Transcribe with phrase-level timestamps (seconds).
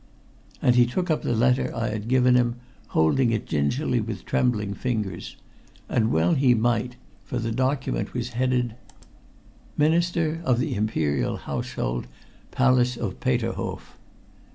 [0.63, 2.55] And he took up the letter I had given him,
[2.87, 5.37] holding it gingerly with trembling fingers.
[5.87, 8.73] And well he might, for the document was headed:
[9.77, 12.07] "MINISTER OF THE IMPERIAL HOUSEHOLD,
[12.49, 13.99] PALACE OF PETERHOF.